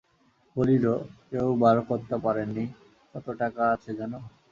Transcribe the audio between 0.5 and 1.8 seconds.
বলিল, কেউ বার